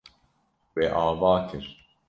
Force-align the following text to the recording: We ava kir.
We 0.77 0.83
ava 1.03 1.35
kir. 1.53 1.65